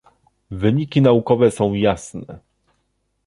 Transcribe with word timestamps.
Wyniki 0.51 1.01
naukowe 1.01 1.51
są 1.51 1.73
jasne 1.73 2.39